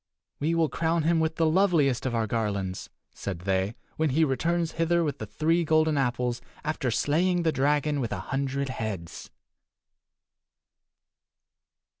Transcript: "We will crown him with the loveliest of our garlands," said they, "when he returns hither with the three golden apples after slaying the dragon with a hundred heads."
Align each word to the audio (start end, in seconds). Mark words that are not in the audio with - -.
"We 0.39 0.55
will 0.55 0.67
crown 0.67 1.03
him 1.03 1.19
with 1.19 1.35
the 1.35 1.45
loveliest 1.45 2.07
of 2.07 2.15
our 2.15 2.25
garlands," 2.25 2.89
said 3.13 3.41
they, 3.41 3.75
"when 3.97 4.09
he 4.09 4.23
returns 4.23 4.71
hither 4.71 5.03
with 5.03 5.19
the 5.19 5.27
three 5.27 5.63
golden 5.63 5.95
apples 5.95 6.41
after 6.63 6.89
slaying 6.89 7.43
the 7.43 7.51
dragon 7.51 7.99
with 7.99 8.11
a 8.11 8.19
hundred 8.33 8.69
heads." 8.69 9.29